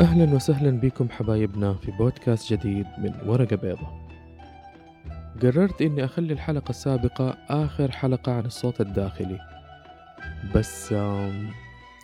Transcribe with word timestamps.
أهلا 0.00 0.34
وسهلا 0.34 0.70
بكم 0.70 1.08
حبايبنا 1.08 1.74
في 1.74 1.90
بودكاست 1.90 2.52
جديد 2.52 2.86
من 2.98 3.14
ورقة 3.26 3.56
بيضة. 3.56 3.86
قررت 5.42 5.82
إني 5.82 6.04
أخلي 6.04 6.32
الحلقة 6.32 6.70
السابقة 6.70 7.36
آخر 7.48 7.90
حلقة 7.90 8.32
عن 8.32 8.46
الصوت 8.46 8.80
الداخلي. 8.80 9.38
بس 10.54 10.94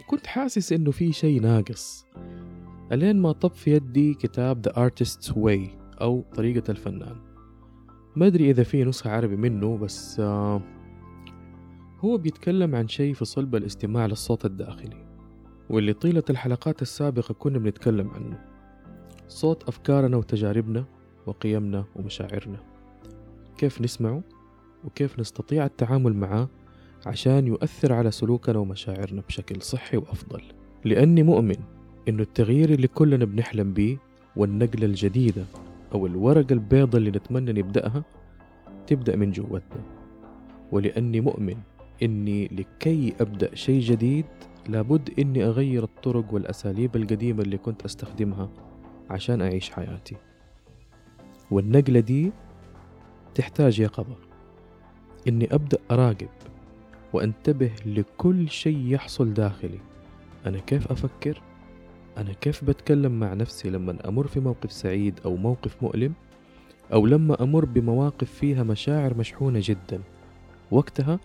كنت 0.07 0.27
حاسس 0.27 0.73
إنه 0.73 0.91
في 0.91 1.13
شيء 1.13 1.41
ناقص. 1.43 2.07
ألين 2.93 3.21
ما 3.21 3.33
طب 3.33 3.51
في 3.51 3.71
يدي 3.75 4.15
كتاب 4.15 4.69
The 4.69 4.73
Artist's 4.73 5.33
Way 5.33 5.61
أو 6.01 6.25
طريقة 6.35 6.71
الفنان. 6.71 7.17
ما 8.17 8.27
أدري 8.27 8.51
إذا 8.51 8.63
في 8.63 8.85
نسخة 8.85 9.11
عربي 9.11 9.37
منه 9.37 9.77
بس 9.77 10.21
هو 12.01 12.19
بيتكلم 12.19 12.75
عن 12.75 12.89
شيء 12.89 13.15
في 13.15 13.25
صلب 13.25 13.55
الاستماع 13.55 14.07
للصوت 14.07 14.45
الداخلي. 14.45 15.07
واللي 15.71 15.93
طيلة 15.93 16.23
الحلقات 16.31 16.83
السابقة 16.83 17.35
كنا 17.35 17.59
بنتكلم 17.59 18.11
عنه. 18.11 18.39
صوت 19.29 19.69
أفكارنا 19.69 20.17
وتجاربنا 20.17 20.85
وقيمنا 21.27 21.85
ومشاعرنا. 21.97 22.59
كيف 23.59 23.83
نسمعه 23.83 24.23
وكيف 24.85 25.21
نستطيع 25.21 25.67
التعامل 25.67 26.17
معاه 26.17 26.49
عشان 27.07 27.47
يؤثر 27.47 27.93
على 27.93 28.11
سلوكنا 28.11 28.59
ومشاعرنا 28.59 29.23
بشكل 29.29 29.63
صحي 29.63 29.97
وأفضل. 29.97 30.43
لأني 30.85 31.23
مؤمن 31.23 31.57
إنه 32.09 32.23
التغيير 32.23 32.71
اللي 32.71 32.89
كلنا 32.89 33.25
بنحلم 33.25 33.73
بيه 33.73 33.97
والنقلة 34.37 34.87
الجديدة 34.87 35.45
أو 35.95 36.07
الورقة 36.07 36.53
البيضة 36.53 36.99
اللي 36.99 37.11
نتمنى 37.11 37.53
نبدأها 37.53 38.05
تبدأ 38.87 39.17
من 39.17 39.33
جوتنا. 39.33 39.83
ولأني 40.73 41.21
مؤمن 41.21 41.57
إني 42.03 42.49
لكي 42.49 43.15
أبدأ 43.21 43.55
شيء 43.55 43.81
جديد 43.81 44.25
لابد 44.69 45.11
إني 45.19 45.45
أغير 45.45 45.85
الطرق 45.85 46.35
والأساليب 46.35 46.97
القديمة 46.97 47.43
اللي 47.43 47.59
كنت 47.59 47.85
أستخدمها 47.85 48.49
عشان 49.11 49.41
أعيش 49.43 49.71
حياتي. 49.71 50.17
والنقلة 51.51 52.01
دي 52.01 52.33
تحتاج 53.35 53.81
يقظة 53.81 54.17
إني 55.29 55.55
أبدأ 55.55 55.79
أراقب 55.91 56.29
وأنتبه 57.13 57.71
لكل 57.87 58.49
شيء 58.51 58.79
يحصل 58.93 59.35
داخلي. 59.35 59.79
أنا 60.47 60.59
كيف 60.59 60.93
أفكر؟ 60.93 61.43
أنا 62.19 62.33
كيف 62.33 62.65
بتكلم 62.65 63.21
مع 63.21 63.35
نفسي 63.35 63.71
لما 63.71 64.09
أمر 64.09 64.27
في 64.27 64.41
موقف 64.41 64.73
سعيد 64.73 65.21
أو 65.25 65.37
موقف 65.37 65.83
مؤلم؟ 65.83 66.13
أو 66.93 67.07
لما 67.07 67.43
أمر 67.43 67.65
بمواقف 67.65 68.31
فيها 68.33 68.63
مشاعر 68.63 69.15
مشحونة 69.19 69.61
جدا؟ 69.63 70.01
وقتها 70.71 71.19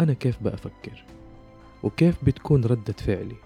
أنا 0.00 0.12
كيف 0.12 0.42
بأفكر؟ 0.42 1.04
وكيف 1.84 2.24
بتكون 2.24 2.64
ردة 2.64 2.92
فعلي؟ 2.92 3.36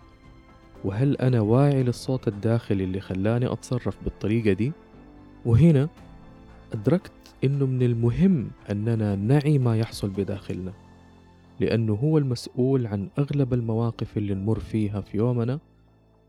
وهل 0.84 1.16
أنا 1.16 1.40
واعي 1.40 1.82
للصوت 1.82 2.28
الداخلي 2.28 2.84
اللي 2.84 3.00
خلاني 3.00 3.52
أتصرف 3.52 4.04
بالطريقة 4.04 4.52
دي؟ 4.52 4.72
وهنا 5.44 5.88
أدركت 6.72 7.12
إنه 7.44 7.66
من 7.66 7.82
المهم 7.82 8.50
أننا 8.70 9.16
نعي 9.16 9.58
ما 9.58 9.78
يحصل 9.78 10.10
بداخلنا 10.10 10.72
لأنه 11.60 11.94
هو 11.94 12.18
المسؤول 12.18 12.86
عن 12.86 13.08
أغلب 13.18 13.54
المواقف 13.54 14.16
اللي 14.16 14.34
نمر 14.34 14.58
فيها 14.58 15.00
في 15.00 15.16
يومنا 15.16 15.58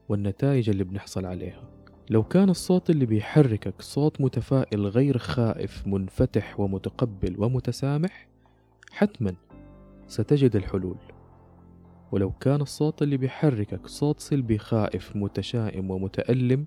والنتائج 0.10 0.70
اللي 0.70 0.84
بنحصل 0.84 1.26
عليها. 1.26 1.64
لو 2.10 2.24
كان 2.24 2.50
الصوت 2.50 2.90
اللي 2.90 3.06
بيحركك 3.06 3.82
صوت 3.82 4.22
متفائل 4.22 4.88
غير 4.88 5.18
خائف 5.18 5.88
منفتح 5.88 6.60
ومتقبل 6.60 7.36
ومتسامح 7.38 8.28
حتما 8.92 9.34
ستجد 10.08 10.56
الحلول. 10.56 10.98
ولو 12.12 12.32
كان 12.32 12.62
الصوت 12.62 13.02
اللي 13.02 13.18
بيحركك 13.18 13.88
صوت 13.88 14.20
سلبي 14.20 14.58
خائف 14.58 15.16
متشائم 15.16 15.92
ومتألم 15.92 16.66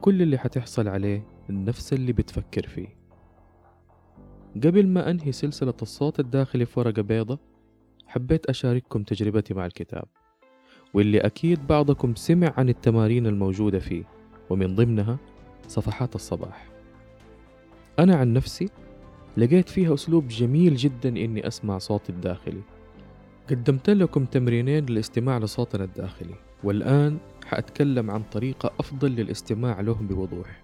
كل 0.00 0.22
اللي 0.22 0.38
حتحصل 0.38 0.88
عليه 0.88 1.26
نفس 1.50 1.92
اللي 1.92 2.12
بتفكر 2.12 2.66
فيه. 2.66 2.88
قبل 4.56 4.86
ما 4.86 5.10
أنهي 5.10 5.32
سلسلة 5.32 5.74
الصوت 5.82 6.20
الداخلي 6.20 6.66
في 6.66 6.80
ورقة 6.80 7.02
بيضة 7.02 7.38
حبيت 8.06 8.46
أشارككم 8.46 9.02
تجربتي 9.02 9.54
مع 9.54 9.66
الكتاب 9.66 10.04
واللي 10.94 11.18
أكيد 11.18 11.66
بعضكم 11.66 12.14
سمع 12.14 12.52
عن 12.56 12.68
التمارين 12.68 13.26
الموجودة 13.26 13.78
فيه 13.78 14.04
ومن 14.50 14.74
ضمنها 14.74 15.18
صفحات 15.68 16.14
الصباح. 16.14 16.68
أنا 17.98 18.16
عن 18.16 18.32
نفسي 18.32 18.68
لقيت 19.36 19.68
فيها 19.68 19.94
أسلوب 19.94 20.28
جميل 20.28 20.76
جدا 20.76 21.08
إني 21.08 21.46
أسمع 21.46 21.78
صوتي 21.78 22.12
الداخلي. 22.12 22.62
قدمت 23.50 23.90
لكم 23.90 24.24
تمرينين 24.24 24.86
للاستماع 24.86 25.38
لصوتنا 25.38 25.84
الداخلي 25.84 26.34
والآن 26.64 27.18
حأتكلم 27.46 28.10
عن 28.10 28.22
طريقة 28.22 28.72
أفضل 28.80 29.10
للاستماع 29.10 29.80
له 29.80 29.94
بوضوح. 29.94 30.62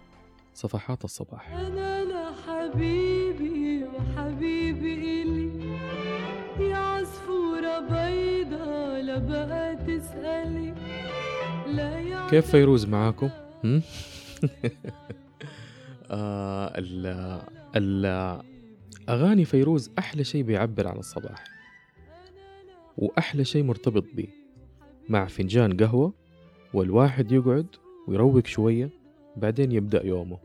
صفحات 0.54 1.04
الصباح. 1.04 1.52
أنا 1.52 2.04
لحبيبي 2.04 3.84
وحبيبي 3.84 5.22
إلي 5.22 5.50
يا 6.70 6.76
عصفورة 6.76 7.80
بيضة 7.80 8.98
لا 9.00 9.18
بقى 9.18 9.76
تسألي. 9.76 10.74
لا 11.66 12.26
كيف 12.30 12.50
فيروز 12.50 12.86
معاكم؟ 12.86 13.30
آه 16.10 16.72
ال 16.78 17.06
ال 17.76 18.06
أغاني 19.08 19.44
فيروز 19.44 19.90
أحلى 19.98 20.24
شيء 20.24 20.42
بيعبر 20.42 20.88
عن 20.88 20.98
الصباح. 20.98 21.57
وأحلى 22.98 23.44
شيء 23.44 23.62
مرتبط 23.62 24.04
بيه 24.14 24.28
مع 25.08 25.26
فنجان 25.26 25.76
قهوة 25.76 26.12
والواحد 26.74 27.32
يقعد 27.32 27.66
ويروق 28.08 28.46
شوية 28.46 28.90
بعدين 29.36 29.72
يبدأ 29.72 30.06
يومه. 30.06 30.38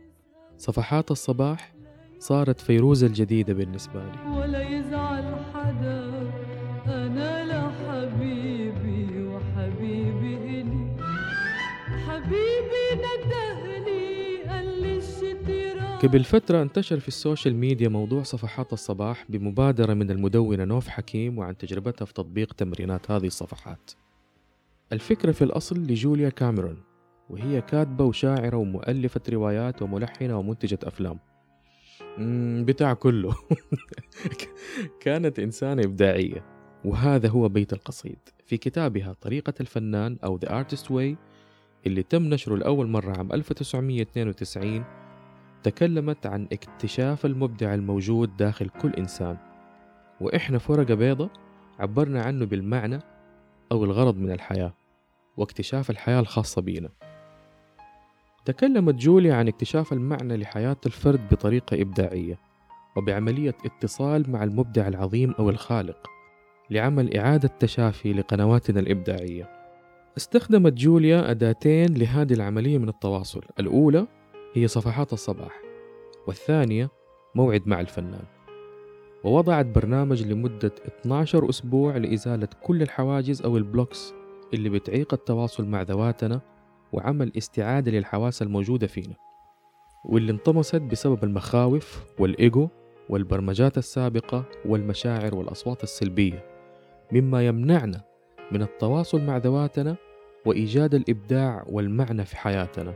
صفحات 0.57 1.11
الصباح 1.11 1.73
صارت 2.19 2.59
فيروز 2.59 3.03
الجديدة 3.03 3.53
بالنسبة 3.53 4.03
لي. 4.03 4.39
ولا 4.39 4.69
يزعل 4.69 5.35
حدا 5.53 6.12
قبل 16.03 16.23
فترة 16.23 16.61
انتشر 16.61 16.99
في 16.99 17.07
ال 17.07 17.14
social 17.14 17.55
media 17.55 17.89
موضوع 17.89 18.23
صفحات 18.23 18.73
الصباح 18.73 19.25
بمبادرة 19.29 19.93
من 19.93 20.11
المدونة 20.11 20.63
نوف 20.63 20.87
حكيم 20.87 21.37
وعن 21.37 21.57
تجربتها 21.57 22.05
في 22.05 22.13
تطبيق 22.13 22.53
تمرينات 22.53 23.11
هذه 23.11 23.27
الصفحات. 23.27 23.91
الفكرة 24.93 25.31
في 25.31 25.43
الأصل 25.43 25.79
لجوليا 25.79 26.29
كاميرون 26.29 26.77
وهي 27.29 27.61
كاتبة 27.61 28.05
وشاعرة 28.05 28.57
ومؤلفة 28.57 29.21
روايات 29.29 29.81
وملحنة 29.81 30.39
ومنتجة 30.39 30.79
أفلام. 30.83 31.19
بتاع 32.65 32.93
كله. 32.93 33.35
كانت 35.03 35.39
إنسانة 35.39 35.83
إبداعية 35.83 36.45
وهذا 36.85 37.29
هو 37.29 37.49
بيت 37.49 37.73
القصيد. 37.73 38.19
في 38.45 38.57
كتابها 38.57 39.13
طريقة 39.21 39.53
الفنان 39.61 40.17
أو 40.23 40.39
The 40.39 40.49
Artist 40.49 40.85
Way 40.85 41.15
اللي 41.87 42.03
تم 42.03 42.23
نشره 42.23 42.55
لأول 42.55 42.87
مرة 42.87 43.17
عام 43.17 43.33
1992 43.33 45.02
تكلمت 45.63 46.25
عن 46.25 46.47
اكتشاف 46.51 47.25
المبدع 47.25 47.74
الموجود 47.74 48.38
داخل 48.38 48.69
كل 48.69 48.94
إنسان. 48.94 49.38
وإحنا 50.22 50.57
في 50.57 50.72
ورقة 50.72 50.94
بيضة 50.94 51.29
عبرنا 51.79 52.22
عنه 52.22 52.46
بالمعنى 52.46 53.00
أو 53.72 53.84
الغرض 53.84 54.18
من 54.18 54.31
الحياة 54.31 54.74
واكتشاف 55.38 55.90
الحياة 55.90 56.19
الخاصة 56.19 56.62
بينا. 56.62 56.90
تكلمت 58.46 58.96
جوليا 58.96 59.35
عن 59.35 59.47
اكتشاف 59.47 59.94
المعنى 59.94 60.38
لحياة 60.38 60.78
الفرد 60.85 61.19
بطريقة 61.31 61.81
إبداعية 61.81 62.40
وبعملية 62.95 63.56
اتصال 63.66 64.31
مع 64.31 64.44
المبدع 64.44 64.88
العظيم 64.88 65.31
أو 65.40 65.50
الخالق 65.50 66.07
لعمل 66.69 67.18
إعادة 67.18 67.50
تشافي 67.59 68.13
لقنواتنا 68.13 68.80
الإبداعية. 68.80 69.50
استخدمت 70.18 70.74
جوليا 70.74 71.31
أداتين 71.31 71.94
لهذه 71.94 72.33
العملية 72.33 72.77
من 72.77 72.89
التواصل. 72.89 73.42
الأولى 73.59 74.07
هي 74.53 74.67
صفحات 74.67 75.13
الصباح 75.13 75.61
والثانية 76.27 76.89
موعد 77.35 77.67
مع 77.67 77.79
الفنان. 77.79 78.25
ووضعت 79.23 79.65
برنامج 79.65 80.23
لمدة 80.23 80.71
12 80.88 81.50
أسبوع 81.50 81.97
لإزالة 81.97 82.47
كل 82.63 82.81
الحواجز 82.81 83.41
أو 83.41 83.57
البلوكس 83.57 84.13
اللي 84.53 84.69
بتعيق 84.69 85.13
التواصل 85.13 85.65
مع 85.65 85.81
ذواتنا 85.81 86.41
وعمل 86.94 87.31
استعادة 87.38 87.91
للحواس 87.91 88.41
الموجودة 88.41 88.88
فينا. 88.88 89.15
واللي 90.05 90.31
انطمست 90.31 90.81
بسبب 90.81 91.23
المخاوف 91.23 92.03
والإيجو 92.19 92.69
والبرمجات 93.09 93.77
السابقة 93.77 94.45
والمشاعر 94.65 95.35
والأصوات 95.35 95.83
السلبية 95.83 96.45
مما 97.11 97.47
يمنعنا 97.47 98.01
من 98.51 98.61
التواصل 98.61 99.21
مع 99.21 99.38
ذواتنا 99.38 99.95
وإيجاد 100.45 100.95
الإبداع 100.95 101.65
والمعنى 101.69 102.25
في 102.25 102.38
حياتنا. 102.38 102.94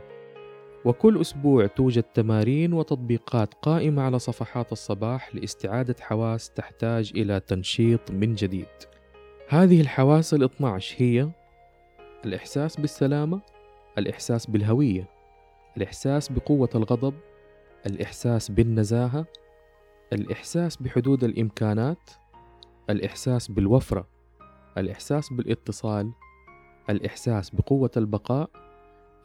وكل 0.84 1.20
أسبوع 1.20 1.66
توجد 1.66 2.02
تمارين 2.02 2.72
وتطبيقات 2.72 3.54
قائمة 3.54 4.02
على 4.02 4.18
صفحات 4.18 4.72
الصباح 4.72 5.34
لاستعادة 5.34 5.96
حواس 6.00 6.50
تحتاج 6.50 7.12
إلى 7.16 7.40
تنشيط 7.40 8.10
من 8.10 8.34
جديد. 8.34 8.66
هذه 9.48 9.80
الحواس 9.80 10.34
ال 10.34 10.42
12 10.42 10.94
هي 10.98 11.28
الإحساس 12.24 12.80
بالسلامة 12.80 13.40
الإحساس 13.98 14.46
بالهوية 14.46 15.08
الإحساس 15.76 16.32
بقوة 16.32 16.70
الغضب 16.74 17.14
الإحساس 17.86 18.50
بالنزاهة 18.50 19.26
الإحساس 20.12 20.76
بحدود 20.76 21.24
الإمكانات 21.24 22.10
الإحساس 22.90 23.48
بالوفرة 23.48 24.06
الإحساس 24.78 25.32
بالإتصال 25.32 26.10
الإحساس 26.90 27.50
بقوة 27.50 27.90
البقاء. 27.96 28.50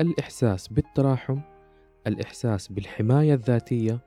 الإحساس 0.02 0.68
بالتراحم 0.68 1.40
الإحساس 2.08 2.68
بالحماية 2.68 3.34
الذاتية 3.34 4.00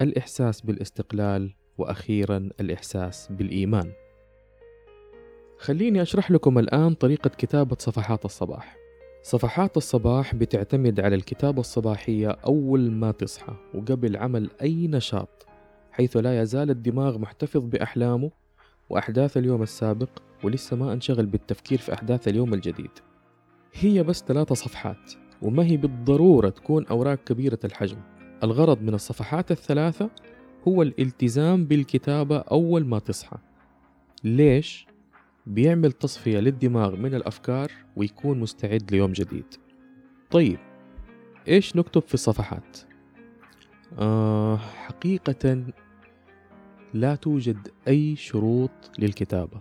الإحساس 0.00 0.60
بالاستقلال 0.60 1.54
وأخيرا 1.78 2.50
الإحساس 2.60 3.28
بالإيمان. 3.30 3.92
خليني 5.58 6.02
أشرح 6.02 6.30
لكم 6.30 6.58
الآن 6.58 6.94
طريقة 6.94 7.28
كتابة 7.28 7.76
صفحات 7.78 8.24
الصباح. 8.24 8.76
صفحات 9.22 9.76
الصباح 9.76 10.34
بتعتمد 10.34 11.00
على 11.00 11.14
الكتابة 11.14 11.60
الصباحية 11.60 12.28
أول 12.28 12.90
ما 12.90 13.10
تصحى 13.12 13.54
وقبل 13.74 14.16
عمل 14.16 14.50
أي 14.62 14.86
نشاط 14.86 15.46
حيث 15.92 16.16
لا 16.16 16.42
يزال 16.42 16.70
الدماغ 16.70 17.18
محتفظ 17.18 17.60
بأحلامه 17.60 18.30
وأحداث 18.90 19.36
اليوم 19.36 19.62
السابق 19.62 20.08
ولسه 20.44 20.76
ما 20.76 20.92
أنشغل 20.92 21.26
بالتفكير 21.26 21.78
في 21.78 21.94
أحداث 21.94 22.28
اليوم 22.28 22.54
الجديد. 22.54 22.90
هي 23.72 24.02
بس 24.02 24.24
ثلاثة 24.24 24.54
صفحات. 24.54 25.12
وما 25.42 25.64
هي 25.64 25.76
بالضرورة 25.76 26.48
تكون 26.48 26.86
أوراق 26.86 27.24
كبيرة 27.24 27.58
الحجم. 27.64 27.96
الغرض 28.44 28.82
من 28.82 28.94
الصفحات 28.94 29.50
الثلاثة 29.50 30.10
هو 30.68 30.82
الالتزام 30.82 31.64
بالكتابة 31.64 32.38
أول 32.38 32.86
ما 32.86 32.98
تصحى. 32.98 33.36
ليش؟ 34.24 34.86
بيعمل 35.46 35.92
تصفية 35.92 36.38
للدماغ 36.38 36.96
من 36.96 37.14
الأفكار 37.14 37.70
ويكون 37.96 38.40
مستعد 38.40 38.92
ليوم 38.92 39.12
جديد. 39.12 39.54
طيب 40.30 40.58
إيش 41.48 41.76
نكتب 41.76 42.02
في 42.02 42.14
الصفحات؟ 42.14 42.78
آه 43.98 44.56
حقيقة 44.56 45.64
لا 46.94 47.14
توجد 47.14 47.68
أي 47.88 48.16
شروط 48.16 48.70
للكتابة. 48.98 49.60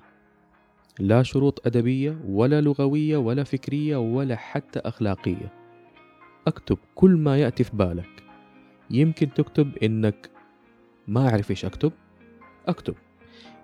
لا 1.00 1.24
شروط 1.24 1.68
أدبية 1.68 2.22
ولا 2.28 2.62
لغوية 2.62 3.18
ولا 3.18 3.44
فكرية 3.44 3.98
ولا 3.98 4.36
حتى 4.36 4.80
أخلاقية. 4.80 5.61
أكتب 6.48 6.78
كل 6.96 7.12
ما 7.18 7.38
يأتي 7.38 7.64
في 7.64 7.76
بالك. 7.76 8.24
يمكن 8.90 9.34
تكتب 9.34 9.78
إنك 9.78 10.30
ما 11.08 11.30
أعرف 11.30 11.50
إيش 11.52 11.66
أكتب. 11.66 11.92
أكتب. 12.68 12.96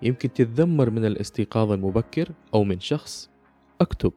يمكن 0.02 0.34
تتذمر 0.34 0.90
من 0.90 1.06
الاستيقاظ 1.06 1.72
المبكر 1.72 2.30
أو 2.54 2.64
من 2.64 2.80
شخص. 2.80 3.30
أكتب. 3.82 4.14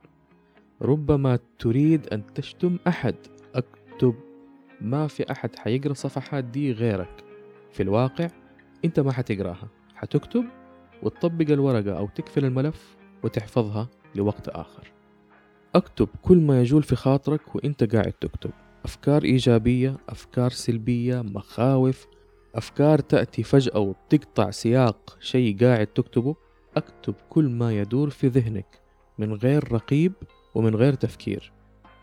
ربما 0.82 1.38
تريد 1.58 2.06
أن 2.06 2.34
تشتم 2.34 2.78
أحد. 2.88 3.14
أكتب. 3.54 4.14
ما 4.80 5.06
في 5.06 5.32
أحد 5.32 5.56
حيقرأ 5.56 5.92
الصفحات 5.92 6.44
دي 6.44 6.72
غيرك. 6.72 7.24
في 7.72 7.82
الواقع 7.82 8.28
أنت 8.84 9.00
ما 9.00 9.12
حتقراها. 9.12 9.68
حتكتب 9.94 10.44
وتطبق 11.02 11.50
الورقة 11.50 11.98
أو 11.98 12.08
تقفل 12.08 12.44
الملف 12.44 12.96
وتحفظها 13.22 13.88
لوقت 14.14 14.48
آخر. 14.48 14.99
أكتب 15.74 16.08
كل 16.22 16.38
ما 16.38 16.60
يجول 16.60 16.82
في 16.82 16.96
خاطرك 16.96 17.54
وإنت 17.54 17.94
قاعد 17.94 18.12
تكتب. 18.12 18.50
أفكار 18.84 19.24
إيجابية 19.24 19.96
أفكار 20.08 20.50
سلبية 20.50 21.22
مخاوف 21.22 22.06
أفكار 22.54 22.98
تأتي 22.98 23.42
فجأة 23.42 23.78
وتقطع 23.78 24.50
سياق 24.50 25.16
شيء 25.20 25.56
قاعد 25.60 25.86
تكتبه. 25.86 26.34
أكتب 26.76 27.14
كل 27.28 27.48
ما 27.48 27.72
يدور 27.72 28.10
في 28.10 28.26
ذهنك 28.26 28.80
من 29.18 29.34
غير 29.34 29.72
رقيب 29.72 30.12
ومن 30.54 30.74
غير 30.74 30.94
تفكير. 30.94 31.52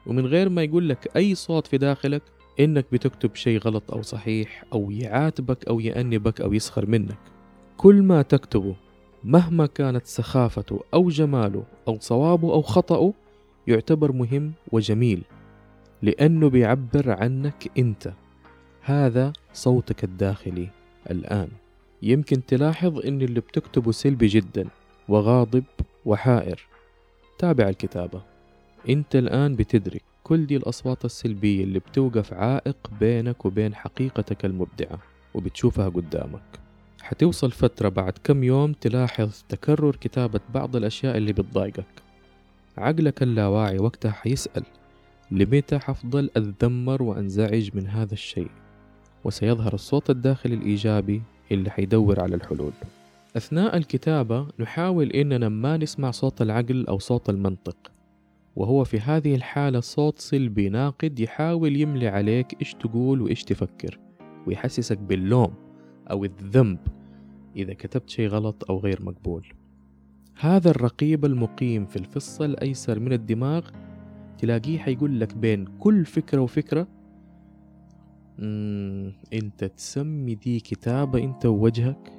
ومن 0.06 0.25
غير 0.25 0.50
ما 0.50 0.64
يقول 0.64 0.90
لك 0.90 1.18
أي 1.18 1.36
صوت 1.36 1.68
في 1.68 1.78
داخلك 1.78 2.24
إنك 2.60 2.86
بتكتب 2.92 3.36
شيء 3.36 3.60
غلط 3.60 3.92
أو 3.92 4.02
صحيح 4.02 4.64
أو 4.74 4.92
يعاتبك 4.92 5.68
أو 5.68 5.80
يأنبك 5.80 6.42
أو 6.42 6.54
يسخر 6.54 6.86
منك. 6.86 7.19
كل 7.78 8.02
ما 8.02 8.22
تكتبه 8.22 8.75
مهما 9.24 9.66
كانت 9.66 10.06
سخافته 10.06 10.84
أو 10.94 11.10
جماله 11.10 11.64
أو 11.88 11.98
صوابه 12.00 12.54
أو 12.54 12.62
خطأه 12.62 13.14
يعتبر 13.68 14.12
مهم 14.12 14.52
وجميل 14.72 15.24
لأنه 16.02 16.50
بيعبر 16.50 17.12
عنك 17.12 17.72
أنت. 17.78 18.14
هذا 18.81 19.34
صوتك 19.54 20.04
الداخلي 20.04 20.69
الآن. 21.12 21.48
يمكن 22.02 22.46
تلاحظ 22.46 23.06
أن 23.06 23.22
اللي 23.22 23.40
بتكتبه 23.40 23.92
سلبي 23.92 24.28
جدا 24.28 24.68
وغاضب 25.10 25.64
وحائر. 26.06 26.68
تابع 27.40 27.69
الكتابة. 27.69 28.22
أنت 28.90 29.16
الآن 29.16 29.56
بتدرك 29.56 30.04
كل 30.24 30.46
دي 30.46 30.58
الأصوات 30.58 31.06
السلبية 31.06 31.64
اللي 31.64 31.80
بتوقف 31.80 32.34
عائق 32.34 32.78
بينك 33.00 33.46
وبين 33.46 33.75
حقيقتك 33.75 34.46
المبدعة 34.46 35.00
وبتشوفها 35.34 35.90
قدامك. 35.90 36.60
حتوصل 37.02 37.52
فترة 37.52 37.90
بعد 37.90 38.14
كم 38.24 38.44
يوم 38.44 38.74
تلاحظ 38.74 39.44
تكرر 39.50 39.96
كتابة 39.96 40.40
بعض 40.54 40.75
الأشياء 40.75 41.18
اللي 41.18 41.34
بتضايقك. 41.34 42.06
عقلك 42.78 43.24
اللاواعي 43.24 43.80
وقتها 43.80 44.12
حيسأل 44.12 44.64
لمتى 45.32 45.80
حفضل 45.80 46.30
أتذمر 46.36 47.04
وأنزعج 47.04 47.70
من 47.74 47.88
هذا 47.88 48.14
الشيء؟ 48.14 48.50
وسيظهر 49.24 49.74
الصوت 49.74 50.10
الداخلي 50.10 50.56
الإيجابي 50.56 51.22
اللي 51.52 51.70
حيدور 51.70 52.20
على 52.20 52.36
الحلول. 52.36 52.72
أثناء 53.38 53.78
الكتابة 53.78 54.48
نحاول 54.60 55.12
إننا 55.12 55.50
ما 55.50 55.78
نسمع 55.78 56.12
صوت 56.12 56.42
العقل 56.42 56.86
أو 56.88 57.00
صوت 57.00 57.30
المنطق 57.30 57.78
وهو 58.56 58.84
في 58.84 59.00
هذه 59.00 59.36
الحالة 59.36 59.80
صوت 59.80 60.20
سلبي 60.20 60.70
ناقد 60.70 61.20
يحاول 61.20 61.76
يملي 61.76 62.08
عليك 62.08 62.62
إيش 62.62 62.74
تقول 62.74 63.22
وإيش 63.22 63.44
تفكر 63.44 64.00
ويحسسك 64.48 64.98
باللوم 64.98 65.54
أو 66.12 66.26
الذنب 66.26 66.80
إذا 67.56 67.74
كتبت 67.74 68.10
شيء 68.10 68.28
غلط 68.28 68.70
أو 68.70 68.80
غير 68.80 69.02
مقبول. 69.02 69.48
هذا 70.39 70.69
الرقيب 70.72 71.25
المقيم 71.25 71.86
في 71.86 71.95
الفص 71.95 72.42
الأيسر 72.42 73.00
من 73.00 73.13
الدماغ 73.13 73.69
تلاقيه 74.38 74.80
حيقول 74.80 75.19
لك 75.19 75.36
بين 75.36 75.66
كل 75.80 76.06
فكرة 76.06 76.42
وفكرة 76.42 76.88
أنت 79.34 79.63
تسمي 79.63 80.36
دي 80.36 80.60
كتابة 80.60 81.24
أنت 81.24 81.45
ووجهك 81.45 82.13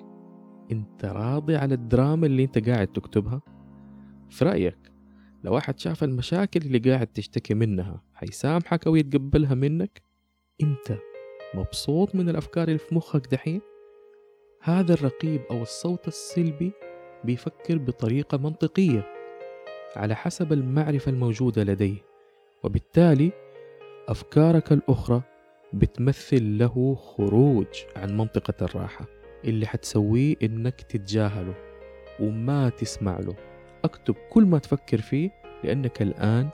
أنت 0.72 1.04
راضي 1.04 1.56
على 1.56 1.74
الدراما 1.74 2.26
اللي 2.26 2.44
أنت 2.44 2.68
قاعد 2.68 2.86
تكتبها؟ 2.86 3.40
في 4.30 4.44
رأيك 4.44 4.78
لو 5.44 5.54
واحد 5.54 5.78
شاف 5.78 6.04
المشاكل 6.04 6.60
اللي 6.60 6.78
قاعد 6.78 7.06
تشتكي 7.06 7.54
منها 7.54 8.02
حيسامحك 8.14 8.86
أو 8.86 8.96
يتقبلها 8.96 9.54
منك؟ 9.54 10.02
أنت 10.62 10.98
مبسوط 11.54 12.14
من 12.14 12.28
الأفكار 12.28 12.68
اللي 12.68 12.78
في 12.78 12.94
مخك 12.94 13.26
دحين؟ 13.32 13.60
هذا 14.62 14.94
الرقيب 14.94 15.40
أو 15.50 15.62
الصوت 15.62 16.08
السلبي 16.08 16.72
بيفكر 17.24 17.78
بطريقة 17.78 18.38
منطقية 18.38 19.06
على 19.96 20.14
حسب 20.14 20.52
المعرفة 20.52 21.10
الموجودة 21.10 21.62
لديه 21.64 21.96
وبالتالي 22.64 23.32
أفكارك 24.08 24.72
الأخرى 24.72 25.22
بتمثل 25.72 26.58
له 26.58 26.94
خروج 26.94 27.66
عن 27.96 28.16
منطقة 28.16 28.54
الراحة 28.64 29.04
اللي 29.44 29.66
حتسويه 29.66 30.36
إنك 30.42 30.80
تتجاهله 30.80 31.54
وما 32.20 32.68
تسمع 32.68 33.18
له. 33.18 33.34
اكتب 33.84 34.14
كل 34.30 34.44
ما 34.44 34.58
تفكر 34.58 35.00
فيه 35.00 35.30
لأنك 35.64 36.02
الآن 36.02 36.48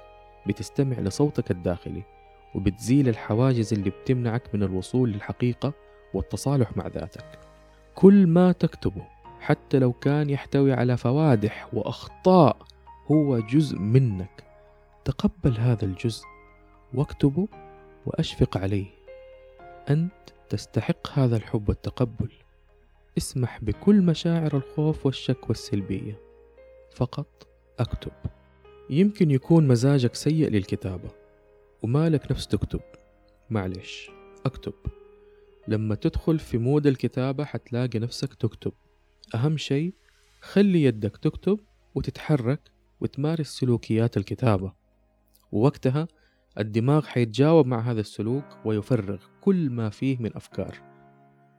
بتستمع 0.47 0.99
لصوتك 0.99 1.51
الداخلي 1.51 2.03
وبتزيل 2.55 3.09
الحواجز 3.09 3.73
اللي 3.73 3.91
بتمنعك 3.91 4.55
من 4.55 4.63
الوصول 4.63 5.11
للحقيقة 5.13 5.73
والتصالح 6.15 6.77
مع 6.77 6.87
ذاتك. 6.87 7.39
كل 7.95 8.27
ما 8.27 8.53
تكتبه 8.53 9.14
حتى 9.45 9.79
لو 9.79 9.93
كان 9.93 10.31
يحتوي 10.31 10.73
على 10.73 10.97
فوادح 10.97 11.75
وأخطاء 11.75 12.57
هو 13.07 13.39
جزء 13.39 13.79
منك. 13.79 14.45
تقبل 15.05 15.57
هذا 15.59 15.85
الجزء 15.85 16.25
واكتبه 16.95 17.49
وأشفق 18.07 18.57
عليه. 18.57 18.87
أنت 19.91 20.13
تستحق 20.49 21.19
هذا 21.19 21.37
الحب 21.37 21.69
والتقبل. 21.69 22.33
اسمح 23.19 23.65
بكل 23.65 24.03
مشاعر 24.03 24.57
الخوف 24.57 25.07
والشك 25.07 25.49
والسلبية. 25.49 26.19
فقط 26.95 27.47
أكتب. 27.79 28.13
يمكن 28.91 29.31
يكون 29.31 29.69
مزاجك 29.69 30.15
سيء 30.15 30.49
للكتابة 30.49 31.11
ومالك 31.83 32.31
نفس 32.31 32.49
تكتب. 32.49 32.81
معلش 33.51 34.11
أكتب. 34.47 34.75
لما 35.69 35.95
تدخل 35.95 36.39
في 36.39 36.59
مود 36.59 36.87
الكتابة 36.87 37.45
حتلاقي 37.45 37.99
نفسك 37.99 38.35
تكتب. 38.35 38.73
أهم 39.35 39.57
شيء 39.57 39.95
خلي 40.41 40.83
يدك 40.83 41.17
تكتب 41.17 41.61
وتتحرك 41.95 42.71
وتمارس 43.01 43.47
سلوكيات 43.47 44.17
الكتابة. 44.17 44.73
ووقتها 45.53 46.09
الدماغ 46.59 47.07
حيتجاوب 47.07 47.67
مع 47.67 47.81
هذا 47.81 48.01
السلوك 48.01 48.45
ويفرغ 48.65 49.23
كل 49.41 49.71
ما 49.71 49.91
فيه 49.91 50.17
من 50.21 50.37
أفكار. 50.37 50.83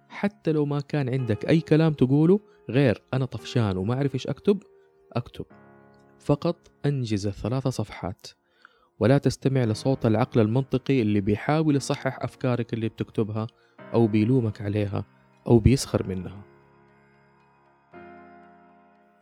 حتى 0.10 0.52
لو 0.52 0.66
ما 0.66 0.80
كان 0.80 1.10
عندك 1.10 1.50
أي 1.50 1.62
كلام 1.62 1.94
تقوله 1.94 2.40
غير 2.70 3.04
أنا 3.14 3.26
طفشان 3.26 3.78
وما 3.78 3.94
أعرف 3.94 4.14
إيش 4.14 4.28
أكتب 4.28 4.64
أكتب. 5.14 5.46
فقط 6.20 6.72
أنجز 6.86 7.28
الثلاث 7.28 7.68
صفحات. 7.68 8.28
ولا 9.00 9.18
تستمع 9.18 9.64
لصوت 9.64 10.06
العقل 10.06 10.42
المنطقي 10.42 11.02
اللي 11.02 11.22
بيحاول 11.22 11.76
يصحح 11.76 12.24
أفكارك 12.24 12.74
اللي 12.74 12.90
بتكتبها 12.90 13.48
أو 13.94 14.08
بيلومك 14.08 14.62
عليها 14.62 15.06
أو 15.48 15.60
بيسخر 15.60 16.08
منها. 16.08 16.55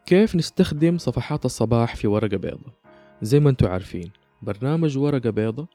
كيف 0.05 0.35
نستخدم 0.35 0.97
صفحات 0.97 1.45
الصباح 1.45 1.95
في 1.95 2.07
ورقة 2.07 2.37
بيضة؟ 2.37 2.73
زي 3.21 3.39
ما 3.39 3.49
أنتم 3.49 3.67
عارفين 3.67 4.11
برنامج 4.41 4.97
ورقة 4.97 5.29
بيضة 5.29 5.67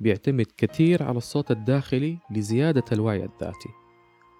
بيعتمد 0.00 0.46
كثير 0.56 1.02
على 1.02 1.18
الصوت 1.18 1.50
الداخلي 1.50 2.18
لزيادة 2.30 2.84
الوعي 2.92 3.24
الذاتي 3.24 3.68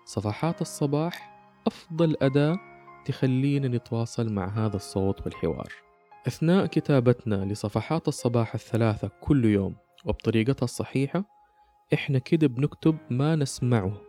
صفحات 0.04 0.60
الصباح 0.60 1.38
أفضل 1.66 2.16
أداة 2.22 2.58
تخلينا 3.04 3.68
نتواصل 3.68 4.32
مع 4.32 4.48
هذا 4.48 4.76
الصوت 4.76 5.24
والحوار 5.24 5.72
أثناء 6.26 6.66
كتابتنا 6.66 7.44
لصفحات 7.44 8.08
الصباح 8.08 8.54
الثلاثة 8.54 9.10
كل 9.20 9.44
يوم 9.44 9.74
وبطريقتها 10.04 10.64
الصحيحة 10.64 11.24
إحنا 11.94 12.18
كده 12.18 12.46
بنكتب 12.46 12.96
ما 13.10 13.36
نسمعه 13.36 14.00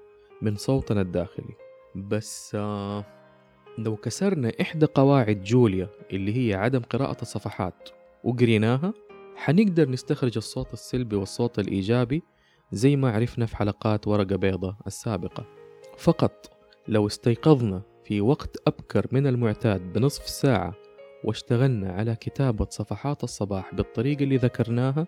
من 0.42 0.56
صوتنا 0.56 1.02
الداخلي. 1.02 1.54
بس 1.96 2.52
آه 2.56 3.15
لو 3.78 3.96
كسرنا 3.96 4.52
إحدى 4.62 4.86
قواعد 4.86 5.44
جوليا 5.44 5.90
اللي 6.12 6.38
هي 6.38 6.54
عدم 6.54 6.80
قراءة 6.80 7.22
الصفحات 7.22 7.90
وقريناها 8.24 8.94
حنقدر 9.36 9.90
نستخرج 9.90 10.38
الصوت 10.38 10.74
السلبي 10.74 11.16
والصوت 11.16 11.60
الإيجابي 11.60 12.24
زي 12.72 12.96
ما 12.96 13.12
عرفنا 13.12 13.46
في 13.46 13.58
حلقات 13.58 14.08
ورقة 14.08 14.36
بيضة 14.36 14.76
السابقة. 14.88 15.46
فقط 15.98 16.52
لو 16.88 17.08
استيقظنا 17.08 17.82
في 18.06 18.22
وقت 18.22 18.58
أبكر 18.68 19.08
من 19.12 19.28
المعتاد 19.28 19.94
بنصف 19.94 20.28
ساعة 20.30 20.74
واشتغلنا 21.24 21.92
على 21.92 22.16
كتابة 22.16 22.68
صفحات 22.70 23.24
الصباح 23.24 23.76
بالطريقة 23.76 24.24
اللي 24.24 24.38
ذكرناها 24.38 25.08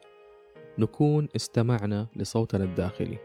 نكون 0.77 1.27
استمعنا 1.35 2.07
لصوتنا 2.15 2.63
الداخلي. 2.63 3.17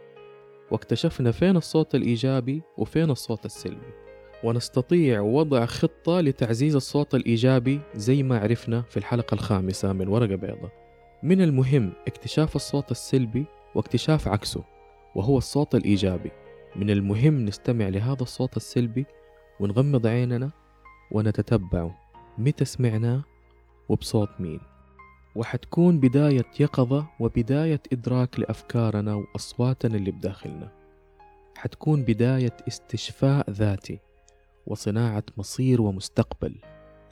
واكتشفنا 0.71 1.31
فين 1.31 1.57
الصوت 1.57 1.95
الإيجابي 1.95 2.63
وفين 2.79 3.11
الصوت 3.11 3.45
السلبي. 3.45 4.02
ونستطيع 4.45 5.21
وضع 5.21 5.67
خطة 5.67 6.21
لتعزيز 6.21 6.77
الصوت 6.77 7.15
الإيجابي 7.15 7.81
زي 7.95 8.23
ما 8.23 8.39
عرفنا 8.39 8.83
في 8.83 8.97
الحلقة 8.97 9.35
الخامسة 9.35 9.93
من 9.93 10.09
ورقة 10.09 10.35
بيضة. 10.35 10.71
من 11.23 11.43
المهم 11.43 11.93
اكتشاف 12.07 12.57
الصوت 12.57 12.91
السلبي 12.91 13.45
واكتشاف 13.75 14.29
عكسه 14.29 14.65
وهو 15.15 15.39
الصوت 15.39 15.75
الإيجابي. 15.75 16.31
من 16.77 16.91
المهم 16.91 17.45
نستمع 17.45 17.89
لهذا 17.89 18.23
الصوت 18.23 18.57
السلبي 18.57 19.07
ونغمض 19.61 20.07
عيننا 20.07 20.51
ونتتبعه. 21.11 21.99
متى 22.39 22.65
سمعناه 22.65 23.25
وبصوت 23.89 24.29
مين؟ 24.41 24.61
وحتكون 25.37 26.01
بداية 26.01 26.47
يقظة 26.61 27.07
وبداية 27.21 27.81
إدراك 27.93 28.41
لأفكارنا 28.41 29.15
وأصواتنا 29.15 29.97
اللي 29.97 30.11
بداخلنا. 30.11 30.73
حتكون 31.57 32.03
بداية 32.03 32.57
استشفاء 32.69 33.51
ذاتي. 33.51 33.99
وصناعة 34.67 35.25
مصير 35.37 35.83
ومستقبل 35.83 36.55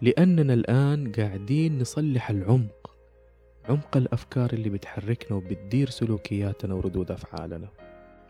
لأننا 0.03 0.55
الآن 0.55 1.13
قاعدين 1.13 1.79
نصلح 1.79 2.31
العمق 2.31 2.81
عمق 3.69 3.97
الأفكار 3.97 4.53
اللي 4.53 4.71
بتحركنا 4.71 5.37
وبتدير 5.37 5.91
سلوكياتنا 5.91 6.75
وردود 6.75 7.11
أفعالنا. 7.11 7.69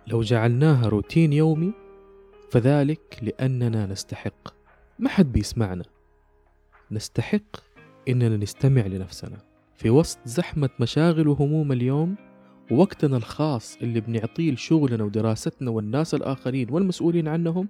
لو 0.06 0.22
جعلناها 0.22 0.88
روتين 0.88 1.32
يومي 1.32 1.72
فذلك 2.50 3.18
لأننا 3.22 3.86
نستحق. 3.86 4.54
ما 4.98 5.08
حد 5.08 5.32
بيسمعنا. 5.32 5.84
نستحق 6.90 7.56
إننا 8.08 8.36
نستمع 8.36 8.86
لنفسنا. 8.86 9.38
في 9.76 9.90
وسط 9.90 10.18
زحمة 10.24 10.70
مشاغل 10.80 11.28
وهموم 11.28 11.72
اليوم 11.72 12.16
ووقتنا 12.70 13.16
الخاص 13.16 13.76
اللي 13.82 14.00
بنعطيه 14.00 14.52
لشغلنا 14.52 15.04
ودراستنا 15.04 15.70
والناس 15.70 16.14
الآخرين 16.14 16.70
والمسؤولين 16.70 17.28
عنهم 17.28 17.68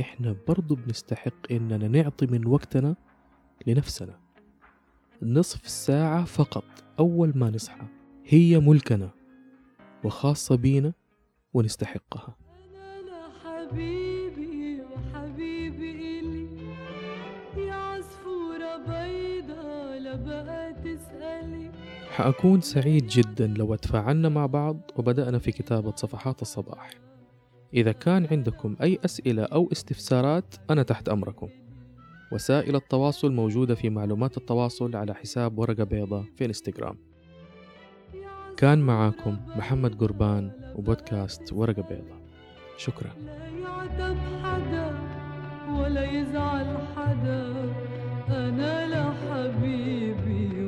إحنا 0.00 0.36
برضو 0.48 0.74
بنستحق 0.74 1.52
إننا 1.52 1.88
نعطي 1.88 2.26
من 2.26 2.46
وقتنا 2.46 2.96
لنفسنا. 3.66 4.18
نصف 5.22 5.68
ساعة 5.68 6.24
فقط 6.24 6.64
أول 6.98 7.32
ما 7.34 7.50
نصحى. 7.50 7.86
هي 8.24 8.58
ملكنا 8.58 9.10
وخاصة 10.04 10.56
بينا 10.56 10.92
ونستحقها. 11.54 12.36
أنا 12.74 13.28
لحبيبي 13.28 14.82
وحبيبي 14.82 16.20
إلي 16.20 16.48
يا 17.66 17.74
عصفورة 17.74 18.76
بيضة 18.76 19.98
لا 19.98 20.16
بقى 20.16 20.74
تسألي. 20.74 21.70
حأكون 22.10 22.60
سعيد 22.60 23.06
جدا 23.06 23.46
لو 23.46 23.74
تفاعلنا 23.74 24.28
مع 24.28 24.46
بعض 24.46 24.90
وبدأنا 24.96 25.38
في 25.38 25.52
كتابة 25.52 25.92
صفحات 25.96 26.42
الصباح. 26.42 26.90
إذا 27.74 27.92
كان 27.92 28.26
عندكم 28.30 28.76
أي 28.82 28.98
أسئلة 29.04 29.42
أو 29.42 29.68
استفسارات 29.72 30.54
أنا 30.70 30.82
تحت 30.82 31.08
أمركم. 31.08 31.48
وسائل 32.32 32.76
التواصل 32.76 33.32
موجودة 33.32 33.74
في 33.74 33.90
معلومات 33.90 34.36
التواصل 34.36 34.96
على 34.96 35.14
حساب 35.14 35.58
ورقة 35.58 35.84
بيضة 35.84 36.22
في 36.22 36.40
الإنستغرام. 36.40 36.98
كان 38.56 38.78
معاكم 38.78 39.36
محمد 39.56 39.94
قربان 39.94 40.50
وبودكاست 40.76 41.52
ورقة 41.52 41.82
بيضة 41.82 42.14
شكرا. 42.76 43.10
لا 43.26 43.48
يعتب 43.48 44.16
حدا 44.42 44.98
ولا 45.78 46.04
يزعل 46.04 46.78
حدا 46.96 47.72
أنا 48.28 48.86
لحبيبي 48.86 50.64